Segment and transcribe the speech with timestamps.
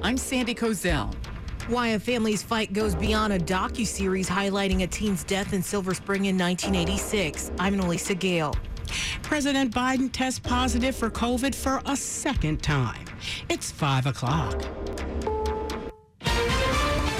[0.00, 1.12] I'm Sandy Kozel.
[1.66, 6.26] Why a family's fight goes beyond a docu-series highlighting a teen's death in Silver Spring
[6.26, 7.50] in 1986.
[7.58, 8.54] I'm Annalisa Gale.
[9.22, 13.04] President Biden tests positive for COVID for a second time.
[13.48, 14.62] It's 5 o'clock.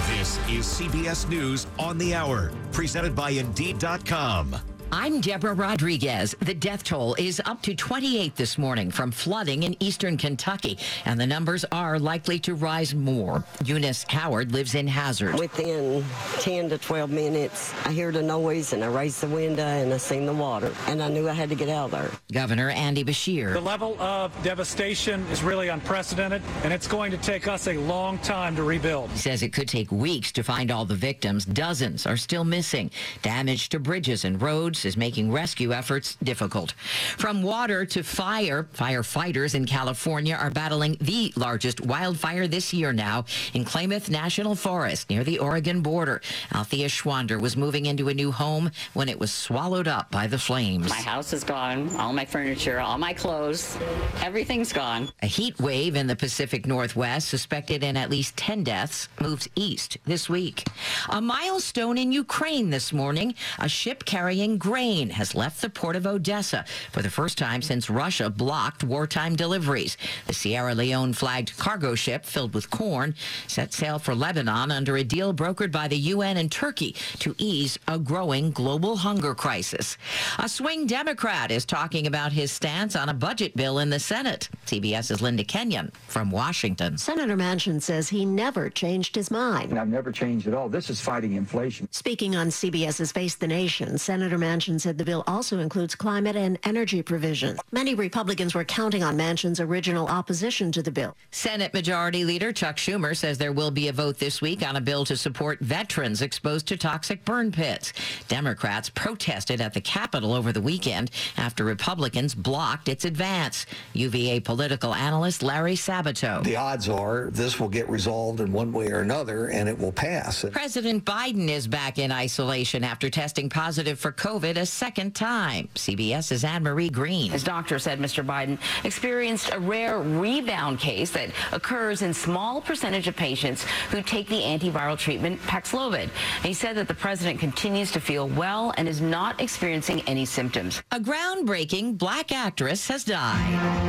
[0.07, 4.57] This is CBS News on the Hour, presented by Indeed.com.
[4.91, 6.35] I'm Deborah Rodriguez.
[6.41, 11.21] The death toll is up to 28 this morning from flooding in eastern Kentucky, and
[11.21, 13.45] the numbers are likely to rise more.
[13.67, 15.39] Eunice Howard lives in Hazard.
[15.39, 16.03] Within
[16.41, 19.99] 10 to 12 minutes, I hear the noise and I raised the window and I
[19.99, 22.11] seen the water, and I knew I had to get out of there.
[22.33, 23.53] Governor Andy Beshear.
[23.53, 28.19] The level of devastation is really unprecedented, and it's going to take us a long
[28.21, 29.11] time to rebuild.
[29.11, 31.45] He says it could take weeks to find all the victims.
[31.45, 32.91] Dozens are still missing.
[33.21, 36.73] Damage to bridges and roads is making rescue efforts difficult.
[37.17, 43.25] From water to fire, firefighters in California are battling the largest wildfire this year now
[43.55, 46.21] in Klamath National Forest near the Oregon border.
[46.55, 50.39] Althea Schwander was moving into a new home when it was swallowed up by the
[50.39, 50.89] flames.
[50.89, 53.79] My house is gone, all my furniture, all my clothes,
[54.23, 55.09] everything's gone.
[55.23, 59.99] A heat wave in the Pacific Northwest, suspected in at least 10 deaths, moves east
[60.05, 60.67] this week.
[61.09, 63.35] A milestone in Ukraine this morning.
[63.59, 67.89] A ship carrying grain has left the port of Odessa for the first time since
[67.89, 69.97] Russia blocked wartime deliveries.
[70.27, 73.15] The Sierra Leone flagged cargo ship filled with corn
[73.47, 77.79] set sail for Lebanon under a deal brokered by the UN and Turkey to ease
[77.89, 79.97] a growing global hunger crisis.
[80.39, 84.51] A swing Democrat is talking about his stance on a budget bill in the Senate.
[84.67, 86.99] CBS's Linda Kenyon from Washington.
[86.99, 89.79] Senator Manchin says he never changed his mind.
[89.79, 90.69] I've never changed at all.
[90.69, 91.89] This is fighting inflation.
[91.91, 96.35] Speaking on CBS's Face the Nation, Senator Manchin Manchin said the bill also includes climate
[96.35, 97.61] and energy provisions.
[97.71, 101.17] Many Republicans were counting on Manchin's original opposition to the bill.
[101.31, 104.81] Senate Majority Leader Chuck Schumer says there will be a vote this week on a
[104.81, 107.93] bill to support veterans exposed to toxic burn pits.
[108.27, 113.65] Democrats protested at the Capitol over the weekend after Republicans blocked its advance.
[113.93, 116.43] UVA political analyst Larry Sabato.
[116.43, 119.93] The odds are this will get resolved in one way or another and it will
[119.93, 120.45] pass.
[120.51, 124.11] President Biden is back in isolation after testing positive for
[124.49, 125.69] COVID a second time.
[125.75, 127.31] CBS's Anne Marie Green.
[127.31, 128.25] His doctor said Mr.
[128.25, 134.29] Biden experienced a rare rebound case that occurs in small percentage of patients who take
[134.29, 136.09] the antiviral treatment Paxlovid.
[136.43, 140.83] He said that the president continues to feel well and is not experiencing any symptoms.
[140.93, 143.88] A groundbreaking black actress has died.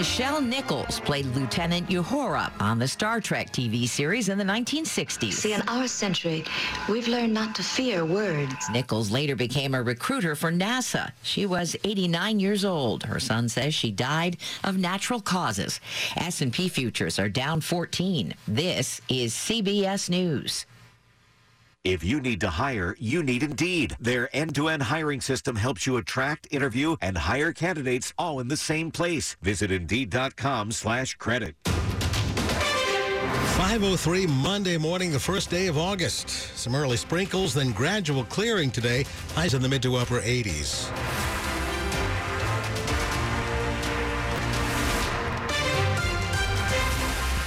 [0.00, 5.34] Nichelle Nichols played Lieutenant Uhura on the Star Trek TV series in the 1960s.
[5.34, 6.42] See, in our century,
[6.88, 8.54] we've learned not to fear words.
[8.72, 11.12] Nichols later became a recruiter for NASA.
[11.22, 13.02] She was 89 years old.
[13.02, 15.80] Her son says she died of natural causes.
[16.16, 18.32] S&P futures are down 14.
[18.48, 20.64] This is CBS News.
[21.82, 23.96] If you need to hire, you need Indeed.
[23.98, 28.90] Their end-to-end hiring system helps you attract, interview, and hire candidates all in the same
[28.90, 29.36] place.
[29.40, 31.54] Visit Indeed.com slash credit.
[33.56, 36.28] 503 Monday morning, the first day of August.
[36.28, 39.06] Some early sprinkles, then gradual clearing today.
[39.34, 40.90] Highs in the mid to upper 80s.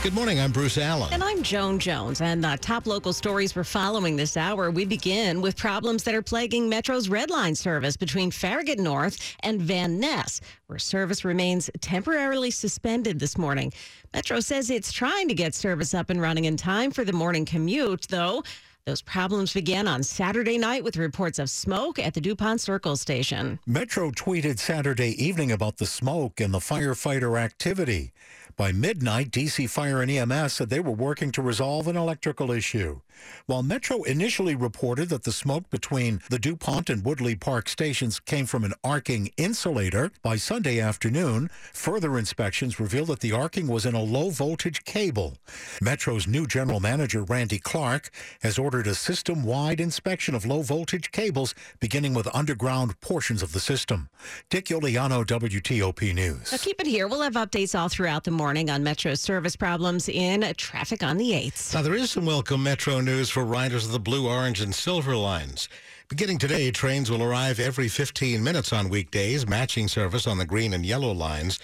[0.03, 0.37] Good morning.
[0.37, 1.13] I'm Bruce Alan.
[1.13, 2.19] And I'm Joan Jones.
[2.19, 6.21] And the top local stories we're following this hour, we begin with problems that are
[6.21, 12.51] plaguing Metro's Red Line service between Farragut North and Van Ness, where service remains temporarily
[12.51, 13.71] suspended this morning.
[14.13, 17.45] Metro says it's trying to get service up and running in time for the morning
[17.45, 18.43] commute, though.
[18.85, 23.57] Those problems began on Saturday night with reports of smoke at the Dupont Circle station.
[23.65, 28.11] Metro tweeted Saturday evening about the smoke and the firefighter activity.
[28.55, 33.01] By midnight, DC Fire and EMS said they were working to resolve an electrical issue.
[33.45, 38.45] While Metro initially reported that the smoke between the Dupont and Woodley Park stations came
[38.45, 43.95] from an arcing insulator, by Sunday afternoon, further inspections revealed that the arcing was in
[43.95, 45.37] a low voltage cable.
[45.81, 48.09] Metro's new general manager, Randy Clark,
[48.41, 53.53] has ordered a system wide inspection of low voltage cables, beginning with underground portions of
[53.53, 54.09] the system.
[54.49, 56.53] Dick Uliano, WTOP News.
[56.61, 57.07] Keep it here.
[57.07, 61.31] We'll have updates all throughout the morning on Metro service problems in traffic on the
[61.31, 61.73] 8th.
[61.73, 65.15] Now, there is some welcome Metro news for riders of the blue, orange, and silver
[65.15, 65.69] lines.
[66.09, 70.73] Beginning today, trains will arrive every 15 minutes on weekdays, matching service on the green
[70.73, 71.57] and yellow lines.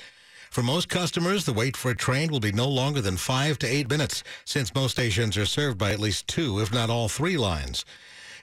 [0.52, 3.68] For most customers, the wait for a train will be no longer than five to
[3.68, 7.36] eight minutes, since most stations are served by at least two, if not all three
[7.36, 7.84] lines.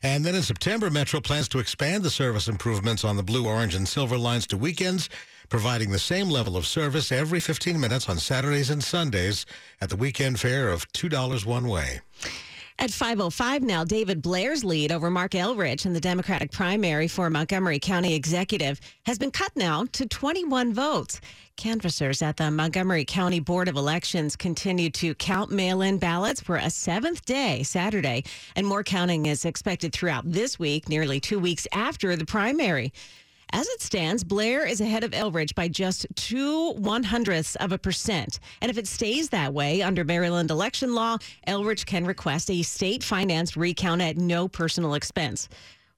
[0.03, 3.75] And then in September, Metro plans to expand the service improvements on the blue, orange,
[3.75, 5.09] and silver lines to weekends,
[5.49, 9.47] providing the same level of service every 15 minutes on Saturdays and Sundays
[9.81, 12.01] at the weekend fare of $2 one way.
[12.79, 17.79] At 505 now, David Blair's lead over Marc Elrich in the Democratic primary for Montgomery
[17.79, 21.23] County Executive has been cut now to 21 votes.
[21.57, 26.57] Canvassers at the Montgomery County Board of Elections continue to count mail in ballots for
[26.57, 28.25] a seventh day, Saturday,
[28.57, 32.93] and more counting is expected throughout this week, nearly two weeks after the primary.
[33.53, 37.79] As it stands, Blair is ahead of Elrich by just two one hundredths of a
[37.79, 38.41] percent.
[38.61, 43.05] And if it stays that way under Maryland election law, Elrich can request a state
[43.05, 45.49] financed recount at no personal expense.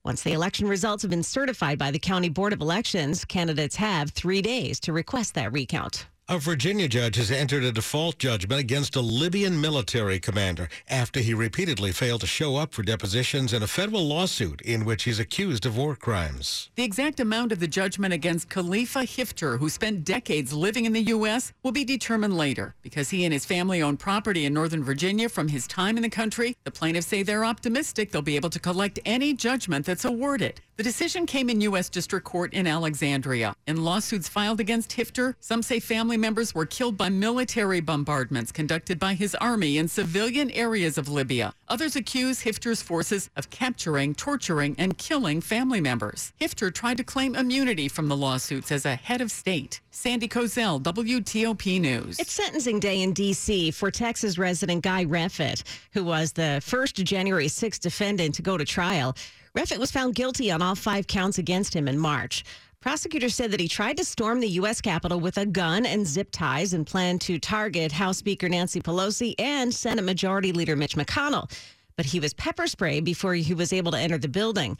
[0.04, 4.10] Once the election results have been certified by the County Board of Elections, candidates have
[4.10, 6.06] three days to request that recount.
[6.30, 11.32] A Virginia judge has entered a default judgment against a Libyan military commander after he
[11.32, 15.64] repeatedly failed to show up for depositions in a federal lawsuit in which he's accused
[15.64, 16.68] of war crimes.
[16.74, 21.04] The exact amount of the judgment against Khalifa Hifter, who spent decades living in the
[21.04, 22.74] U.S., will be determined later.
[22.82, 26.10] Because he and his family own property in Northern Virginia from his time in the
[26.10, 30.60] country, the plaintiffs say they're optimistic they'll be able to collect any judgment that's awarded.
[30.78, 31.88] The decision came in U.S.
[31.88, 33.52] District Court in Alexandria.
[33.66, 38.96] In lawsuits filed against Hifter, some say family members were killed by military bombardments conducted
[38.96, 41.52] by his army in civilian areas of Libya.
[41.66, 46.32] Others accuse Hifter's forces of capturing, torturing, and killing family members.
[46.38, 49.80] Hifter tried to claim immunity from the lawsuits as a head of state.
[49.90, 52.20] Sandy Kozel, WTOP News.
[52.20, 53.72] It's sentencing day in D.C.
[53.72, 58.64] for Texas resident Guy Reffitt, who was the first January 6th defendant to go to
[58.64, 59.16] trial.
[59.58, 62.44] Reffitt was found guilty on all five counts against him in March.
[62.80, 64.80] Prosecutors said that he tried to storm the U.S.
[64.80, 69.34] Capitol with a gun and zip ties and planned to target House Speaker Nancy Pelosi
[69.36, 71.50] and Senate Majority Leader Mitch McConnell.
[71.96, 74.78] But he was pepper sprayed before he was able to enter the building.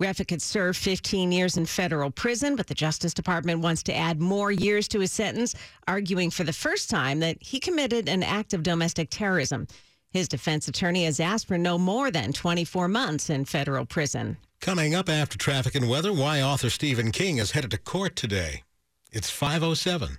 [0.00, 4.20] Reffitt could serve 15 years in federal prison, but the Justice Department wants to add
[4.20, 5.56] more years to his sentence,
[5.88, 9.66] arguing for the first time that he committed an act of domestic terrorism.
[10.12, 14.38] His defense attorney has asked for no more than 24 months in federal prison.
[14.60, 18.62] Coming up after traffic and weather, why author Stephen King is headed to court today.
[19.12, 20.18] It's 507.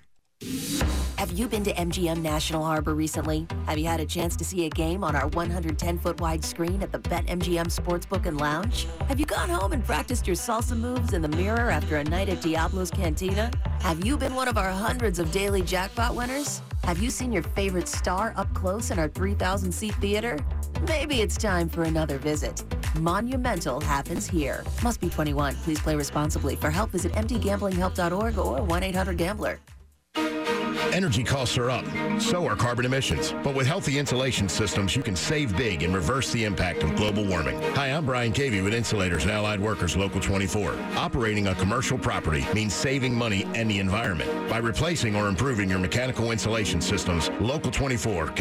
[1.18, 3.46] Have you been to MGM National Harbor recently?
[3.66, 6.82] Have you had a chance to see a game on our 110 foot wide screen
[6.82, 8.86] at the BetMGM Sportsbook and Lounge?
[9.08, 12.28] Have you gone home and practiced your salsa moves in the mirror after a night
[12.28, 13.50] at Diablo's Cantina?
[13.82, 16.62] Have you been one of our hundreds of daily jackpot winners?
[16.84, 20.36] Have you seen your favorite star up close in our 3,000 seat theater?
[20.88, 22.64] Maybe it's time for another visit.
[22.98, 24.64] Monumental happens here.
[24.82, 25.54] Must be 21.
[25.56, 26.56] Please play responsibly.
[26.56, 29.60] For help, visit mdgamblinghelp.org or 1 800 Gambler.
[30.92, 31.86] Energy costs are up,
[32.20, 33.32] so are carbon emissions.
[33.42, 37.24] But with healthy insulation systems, you can save big and reverse the impact of global
[37.24, 37.60] warming.
[37.72, 40.76] Hi, I'm Brian Cavey with Insulators and Allied Workers Local 24.
[40.96, 44.50] Operating a commercial property means saving money and the environment.
[44.50, 48.36] By replacing or improving your mechanical insulation systems, Local 24 can